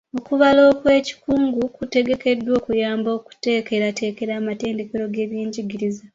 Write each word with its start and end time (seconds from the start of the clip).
Okubala 0.19 0.61
okw'ekikungo 0.71 1.61
kutegekeddwa 1.75 2.51
okuyamba 2.59 3.09
okuteekerateekera 3.17 4.33
amatendekero 4.39 5.05
g'ebyenjigiriza. 5.13 6.03